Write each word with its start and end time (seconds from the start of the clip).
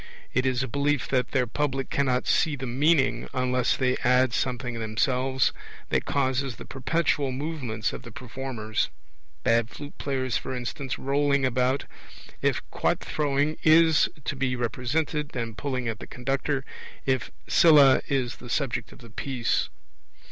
It 0.33 0.47
is 0.47 0.63
a 0.63 0.67
belief 0.67 1.07
that 1.09 1.29
their 1.29 1.45
public 1.45 1.91
cannot 1.91 2.25
see 2.25 2.55
the 2.55 2.65
meaning, 2.65 3.27
unless 3.35 3.77
they 3.77 3.97
add 3.97 4.33
something 4.33 4.79
themselves, 4.79 5.53
that 5.89 6.05
causes 6.05 6.55
the 6.55 6.65
perpetual 6.65 7.31
movements 7.31 7.93
of 7.93 8.01
the 8.01 8.11
performers 8.11 8.89
bad 9.43 9.69
flute 9.69 9.95
players, 9.99 10.37
for 10.37 10.55
instance, 10.55 10.97
rolling 10.97 11.45
about, 11.45 11.85
if 12.41 12.67
quoit 12.71 12.99
throwing 12.99 13.57
is 13.61 14.09
to 14.25 14.35
be 14.35 14.55
represented, 14.55 15.35
and 15.35 15.55
pulling 15.55 15.87
at 15.87 15.99
the 15.99 16.07
conductor, 16.07 16.65
if 17.05 17.29
Scylla 17.47 18.01
is 18.07 18.37
the 18.37 18.49
subject 18.49 18.91
of 18.91 19.01
the 19.01 19.11
piece. 19.11 19.69